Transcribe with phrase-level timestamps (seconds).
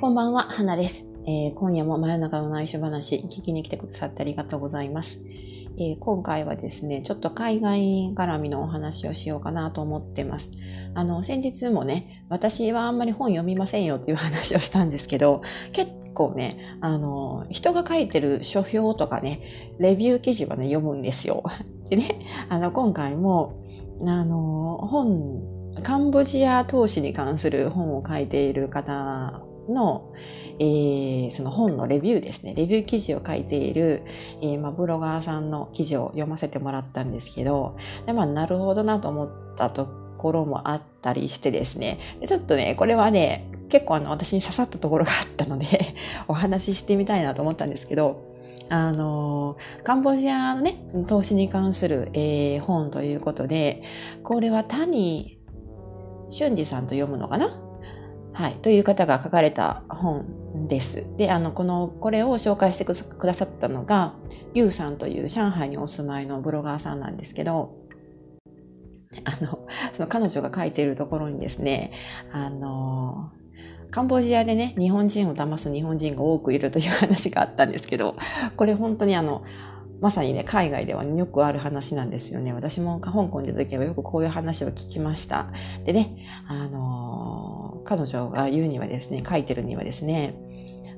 [0.00, 5.18] こんばんは、花です、えー、今夜も真夜中の内緒話聞きに来てくださってありがとうございます。
[5.76, 10.52] えー、今回はですね、ちょっと海外絡みのお話をしようかなと思ってます。
[10.94, 15.42] あの、先日もね、私はあんまり本読みませんよっていう話をしたんですけど、
[15.72, 21.42] 結構ね、あの、人が書いてる書評とかね、レビュー記事はね、読むんですよ。
[21.90, 23.64] でね、あの、今回も、
[24.06, 25.42] あの、本、
[25.82, 30.12] カンボジア投資に関する本を書いている方の、
[30.58, 32.54] えー、その本のレビューですね。
[32.54, 34.02] レビュー記事を書いている、
[34.42, 37.76] えー、まあ、ブロガーさんの記事を読ませてもらったんですけど、
[38.06, 39.86] でまあ、なるほどなと思ったと
[40.18, 45.66] ころもあったりしてですね、ちょっとね、これはね、結構あの、私に刺さったところがあったので
[46.26, 48.26] お話ししてみたいなと思ったんですけど、
[48.70, 53.82] あの、カンボジアのね、投資に関する、えー、本ということで、
[54.22, 55.38] これは谷
[56.30, 57.67] 俊二さんと読むのかな？
[58.38, 61.04] はい、という方が書かれた本です。
[61.16, 64.14] で、あの、この、これを紹介してくださったのが、
[64.54, 67.74] ユウさんという上海にお住まいのブロガーさんなんですけど、
[69.24, 71.90] あの、その彼女が書いているところにですね、
[72.30, 73.32] あの、
[73.90, 78.14] カンボジアでね、日本人を騙す日本人が多くいるという話があったんですけど、
[78.56, 79.42] これ本当にあの、
[80.00, 82.52] まさにね、海外ではよくある話なんですよね。
[82.52, 85.48] 私も香港にいた時はよくこういう話を聞きました。
[85.84, 87.27] でね、あの、
[87.88, 90.34] 彼女が言うにはですね、書いてるにはですね、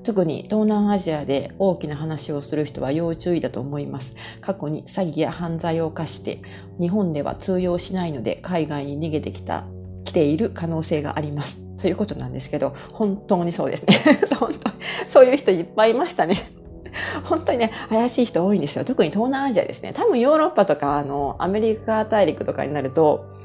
[0.03, 4.17] 特に東南アジアで大きな話をする人は要注意だと思います。
[4.41, 6.43] 過去に詐欺や犯罪を犯して
[6.81, 9.67] 日本では通用しないので海外に逃げてきた、
[10.05, 11.61] 来ている可能性があります。
[11.77, 13.95] ということなんですけど、本当にそうですね。
[14.37, 14.71] 本当
[15.07, 16.51] そういう人いっぱいいましたね。
[17.23, 18.85] 本当にね、怪しい人多いんですよ。
[18.85, 19.93] 特に東南アジアですね。
[19.95, 23.39] 多分ヨーロッパとか、あの、アメリカ大陸とかになると、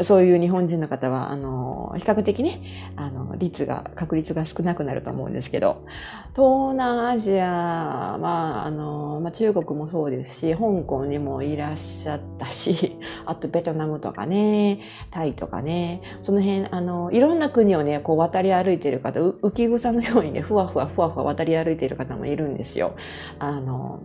[0.00, 2.62] そういう日本人の方は、あの、比較的ね、
[2.96, 5.84] あの、率が、確率が少なくなると思うんですけど、
[6.34, 22.92] 東南アジアは、あの、まあ、中国もそうですし、香港にもいらっしゃったし、 あとベトナムとかね、タイとかね、その辺、あの、いろんな国をね、こう渡り歩いている方、浮き草のようにね、ふわふわふわふわ渡り歩いている方もいるんですよ。
[23.38, 24.00] あの、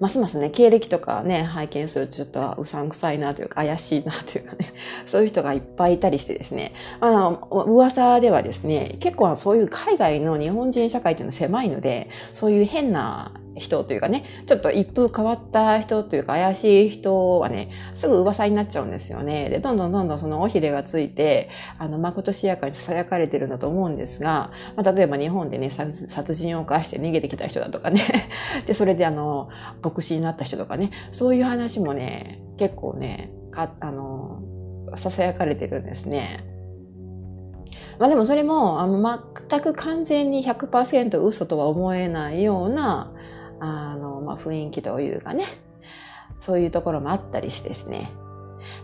[0.00, 4.72] ますますね、経歴とかね、拝見するとちょっとうさんくさいなというか怪しいなというかね、
[5.04, 19.50] そういう人がいっぱいいたりしてですね、あの、噂ではですね、結構そういう海外の日本人社会っていうのは狭いので、そういう変な人というかね、ちょっと一風変わった人というか怪しい人はね、すぐ噂になっちゃうんですよね。
[19.50, 28.00] で、どんどんどんどんその尾ひれがついて、あの、まことしやかに囁かれてるんだと思うんですが、まあ、例えば日本でね、殺人を犯して逃げてきた人だとかね、
[28.66, 29.50] で、それであの、
[29.82, 34.42] 牧師になった人とかね、そういう話もね、結構ね、か、あの、
[34.92, 36.44] 囁かれてるんですね。
[38.00, 43.12] まあでもそれも、あの、全く完全に100%嘘とは思えないような、
[43.60, 45.46] あの、まあ、雰囲気というかね、
[46.40, 48.10] そういうところもあったりしてですね。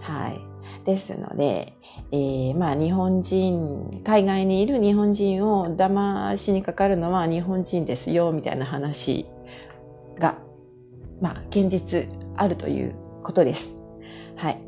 [0.01, 0.41] はい。
[0.85, 1.73] ですので、
[2.13, 9.27] えー、まあ日本人、海外にいる日本人を騙しにかかるのは日本人ですよ、みたいな話
[10.19, 10.39] が、
[11.21, 12.95] まあ現実あるという
[13.25, 13.75] ことです。
[14.37, 14.61] はい。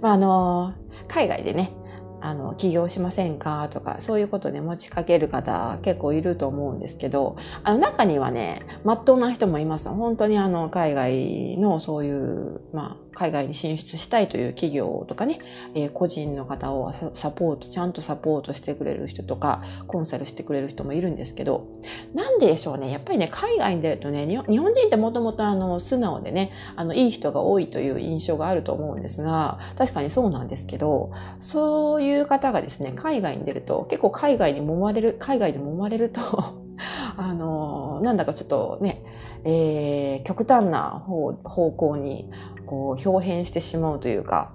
[0.00, 0.74] まああの、
[1.06, 1.72] 海外でね、
[2.20, 3.68] あの、起業しませんか？
[3.70, 9.88] とか、そういうことで持ちかける方結構いると思うんですけど、あの中にはね、まっとうな人もいます。
[9.88, 15.40] 本当にあの、海外のそういう、まあ、海外に進出したいという企業とかね、
[15.74, 21.66] えー、個人の方をサポート、ちゃんとサポートしてくれる人とか、コンサルしてくれる人もいるんですけど、
[22.14, 22.90] なんででしょうね。
[22.90, 36.20] やっぱりね、海外に出るとね、日本人ってもともとあの、素直でね、あの、いい人が多いという印象があると思うんですが、確かにそうなんですけど、そういう方がですね、海外に出ると、結構海外に揉まれる、海外で揉まれると
[37.16, 39.02] あの、なんだかちょっとね、
[39.44, 42.30] えー、極端な方方向に
[42.70, 44.54] こう表変してしまうというか、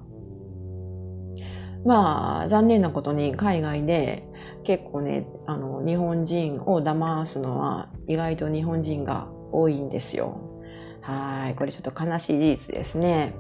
[1.86, 4.26] まあ、残念なことに海外で
[4.64, 10.62] 結構ね、あの、日本人を騙すのは意外と日本人が多いんですよ。
[11.02, 11.56] はい。
[11.56, 13.36] これちょっと悲しい事実ですね。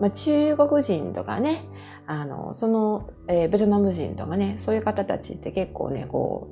[0.00, 1.68] まあ、中国人とかね、
[2.06, 6.48] あの、その、えー、ベトナム人とかね、そういう方たちって結構ね、こ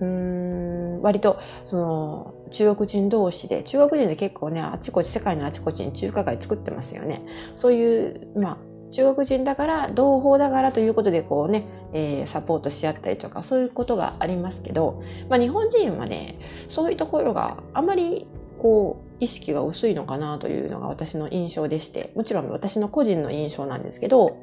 [0.00, 7.22] う、うん、割と、その、中国人同士で、中国人で結構ね、あちこち、世界のあちこちに中華街作ってますよね。
[7.56, 8.56] そういう、まあ、
[8.90, 16.38] 中国人だから、同胞だからということで、こうね、えー、サポートし合ったりとか、そういうことがありますけど、まあ、日本人はね、
[16.68, 18.26] そういうところがあまり、
[18.58, 24.38] こう、意識が薄いのかなというのが私の印象でして、もちろん私の個人の印象なんですけど、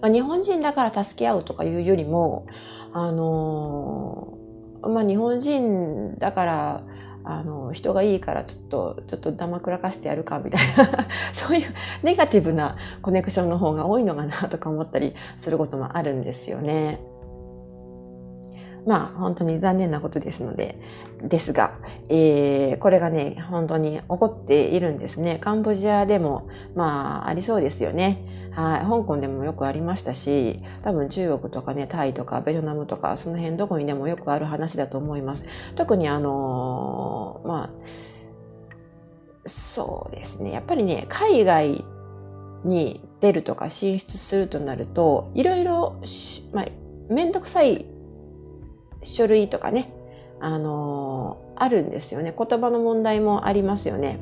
[0.00, 2.46] まあ、日本人だから助け合うとかいうよりも、
[2.92, 4.43] あのー、
[4.88, 6.82] まあ、日本人だから、
[7.24, 11.62] あの、人がいいからちょっと、ちょっと黙くらかしてやるかみたいな そういう
[12.02, 17.00] ネガティブなコネクションの方が多いのかなとか思ったりすることもあるんですよね。
[18.86, 20.78] まあ本当に残念なことですので、
[21.22, 21.78] ですが、
[22.10, 25.38] えー、これがね、本当に起こっているんですね。
[25.40, 28.43] カンボジアでも、まあありそうですよね。
[28.54, 28.80] はい。
[28.82, 35.46] 香港でもよくありましたし、多分中国とかね、タイとかベトナムとか、その辺どこにでもよくある話だと思います。
[35.74, 37.70] 特にあのー、まあ、
[39.46, 40.52] そうですね。
[40.52, 41.84] やっぱりね、海外
[42.64, 46.00] に出るとか進出するとなると、いろいろ、
[46.52, 46.66] まあ、
[47.08, 47.84] めんどくさい
[49.02, 49.92] 書類とかね、
[50.40, 52.34] あのー、あるんですよね。
[52.36, 54.18] 言葉の問題もありますよね。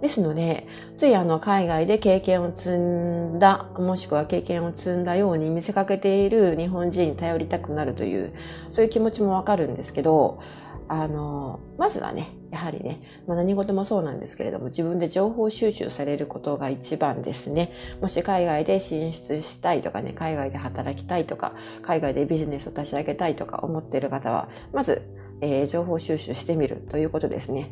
[0.00, 8.32] ですので、ついあの海外で経験を積んだ、もしくは経験を積んだように見せかけている日本人に頼りたくなるという、
[8.68, 10.40] そういう気持ちもわかるんですけど、
[10.86, 17.72] あの、まずはね、やはりね、まあ、何事もそうなんですけれども、自分で情報収集されることが一番ですね。
[18.00, 25.02] もし海外で進出したいとかね、海外で働きたいとか、海外でビジネスを立ち上げたいとか思っている方は、まず、
[25.40, 27.70] えー、情報収集してみるということですね。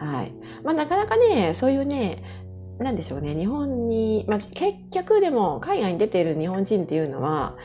[0.00, 0.32] はい。
[0.64, 2.22] まあ、なかなかね、そういうね、
[2.78, 4.56] なんでしょうね、日本に、まあ、結
[4.90, 7.56] 局でも海外に出ている日本人っていうのは、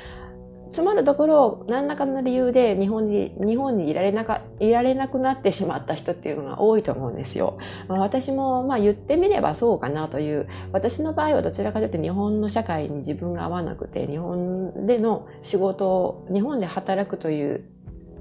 [0.72, 7.58] つまるところ、何らかの理由で日本に、日本にいられなか、いられなくなってしまった人っていうのが多いと思うんですよ。
[7.88, 17.64] まあ、私も、まあ言ってみればそうかなという、私の場合はどちらかというと日本の社会に自分が合わなくて、日本での仕事を、日本で働くという、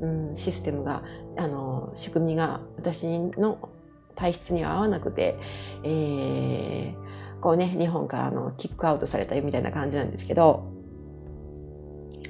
[0.00, 1.02] うん、システムが、
[1.36, 3.68] あの、仕組みが私の
[4.14, 5.38] 体質には合わなくて、
[5.82, 10.72] えー、こうね、日本からのキックアウトされたみたいな感じなんですけど、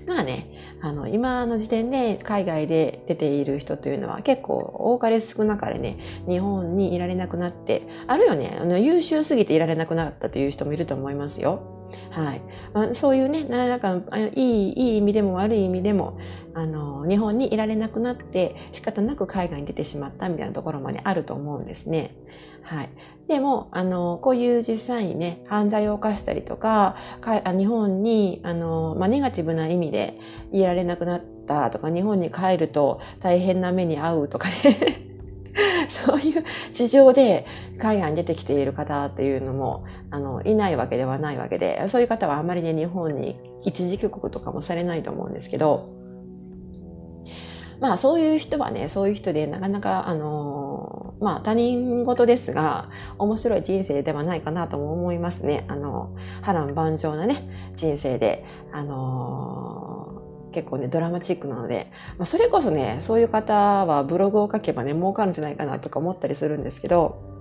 [0.07, 0.51] まあね、
[0.83, 5.99] あの、今の時点で海外で出ている人というのは結構多かれ少なかれね、
[6.29, 11.63] 日本にいられなくなって、あるいはね、あの、優秀すぎていられなくなったという人もいると思いますよ。
[12.11, 12.43] はい。
[12.73, 14.01] まあ、そういうね、なんか、
[14.35, 16.19] いい、いい意味でも悪い意味でも、
[16.55, 22.15] あの、日本にいられなくなって仕方なく海外に出てしまったみたいなところまであると思うんですね。
[22.63, 22.89] はい。
[23.29, 30.19] でも、あの、こういう実際にね、犯罪を犯したりとか、か日本に、あの、まあ、ネガティブな意味で
[30.53, 34.55] いられなくなったとか、日本に帰ると大変な目に遭うとかね
[35.89, 37.47] そういう事情で
[37.79, 46.04] 海外に出てきている方っていうのも、あの、いないわけではないわけで、そういう方はあまりね、日本に一時帰国とかもされないと思うんですけど、
[47.85, 52.89] まあそういう人はね、そういう人でなかなか、あの、まあ他人事ですが、
[53.19, 55.67] 面白い人生ではないかなとも思いますね。
[55.69, 57.47] あの、波乱万丈なね、
[57.77, 60.23] 人生で、あの
[60.53, 67.34] 結構ね、ドラマチックなので、まあ、それこそね、そういう方はブログを書けばね、儲かるんじゃないかなとか思ったりするんですけど、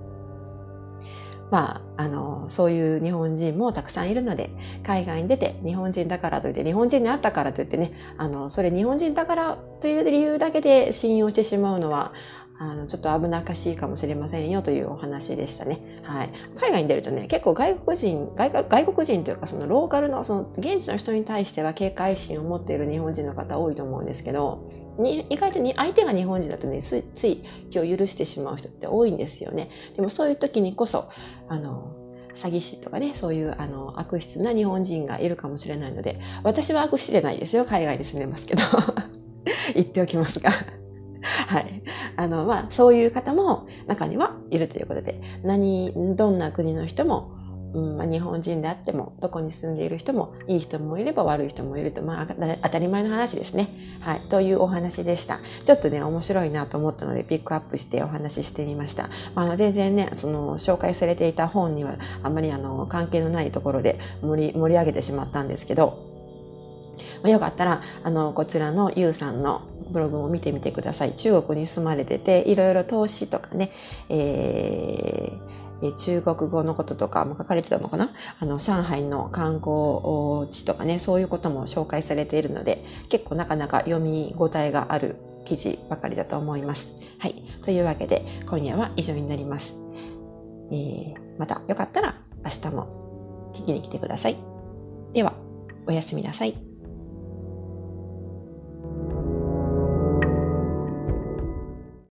[1.53, 4.49] まあ、あの、そういう日本人もたくさんいるので、
[4.81, 12.11] 海外に出て日本人だからといって、日本人に会ったからといってね、あの、それ日本人だからという理由だけで信用してしまうのは、
[12.57, 15.99] あの、ちょっと危なっかしいかもしれませんよというお話でしたね。
[16.01, 16.31] はい。
[16.55, 29.69] 海外に出るとね、結構外国人、外外国人というかそのローカルの、その現地の人に対しては警戒心を持っている日本人の方多いと思うんですけど、に意外とに相手が日本人だとねついつい気を許してしまう人って多いんですよね。
[29.95, 31.09] でもそういう時にこそ
[31.47, 31.95] あの
[32.35, 37.65] 詐欺師とかね、そういうあの悪質な日本人がいるかもしれないので、私は悪質じゃないですよ。
[37.65, 38.63] 海外に住んでますけど。
[39.75, 40.51] 言っておきますが。
[41.47, 41.83] はい。
[42.15, 47.31] あの、まあ、そういう方も中にはいるということで、何、どんな国の人も
[47.73, 53.69] うんまあ、日本人であっても、どこに住んでいる人も、いい人もいれば悪い人もいると、まあ、当たり前の話ですね。
[53.99, 54.21] はい。
[54.29, 55.39] というお話でした。
[55.65, 59.09] ちょっとね、面白いなと思ったので、ピックアップしてお話ししてみました。
[59.33, 66.13] まあ、全然ね、その、紹介されていた本には、あんまりあの、関係のないところで盛り、盛り上げてしまったんですけど、
[67.23, 71.13] まあ、よかったら、あの、こちらのゆうさんのブログを見てみてください。
[71.13, 73.71] 中国に住まれてて、いろいろ投資とかね、
[74.09, 75.52] えー、
[75.83, 78.09] え中国語のこととかも書かれてたのかな？
[78.39, 86.91] あの、上海の観光地とかね、そういうことも紹介されているので、結構なかなか読み応えがある記事ばかりだと思います。
[87.19, 87.43] はい。
[87.63, 89.75] というわけで、今夜は以上になります。
[90.71, 94.37] えー、またよかったら明日も聞きに来てください。
[95.13, 95.33] では、
[95.85, 96.72] おやすみなさい。